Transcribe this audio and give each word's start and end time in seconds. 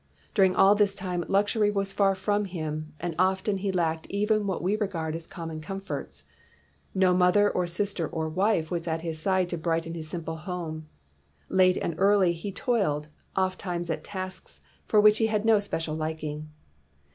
During 0.33 0.55
all 0.55 0.73
this 0.73 0.95
time, 0.95 1.23
luxury 1.27 1.69
was 1.69 1.93
far 1.93 2.15
from 2.15 2.45
him, 2.45 2.91
and 2.99 3.13
often 3.19 3.57
he 3.59 3.71
lacked 3.71 4.07
even 4.09 4.47
what 4.47 4.63
we 4.63 4.75
regard 4.75 5.15
as 5.15 5.27
common 5.27 5.61
comforts. 5.61 6.23
No 6.95 7.13
mother 7.13 7.51
or 7.51 7.67
sister 7.67 8.07
or 8.07 8.27
wife 8.27 8.71
was 8.71 8.87
at 8.87 9.03
his 9.03 9.19
side 9.19 9.47
to 9.49 9.59
brighten 9.59 9.93
his 9.93 10.07
simple 10.09 10.37
home. 10.37 10.87
Late 11.49 11.77
and 11.77 11.93
early, 11.99 12.33
he 12.33 12.51
toiled, 12.51 13.09
ofttimes 13.35 13.91
at 13.91 14.03
tasks 14.03 14.61
for 14.87 14.99
which 14.99 15.19
he 15.19 15.27
had 15.27 15.45
no 15.45 15.59
special 15.59 15.93
liking. 15.93 16.49